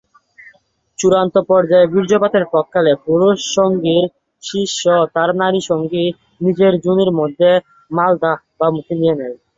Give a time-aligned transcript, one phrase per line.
[0.99, 4.03] চূড়ান্ত পর্যায়ে, বীর্যপাতের প্রাক্কালে পুরুষ সঙ্গীর
[4.43, 4.85] শিশ্ন
[5.15, 6.05] তার নারী সঙ্গী
[6.41, 7.49] নিজের যোনি মধ্যে,
[7.91, 9.35] মলদ্বার, বা মুখে নিয়ে নেয়।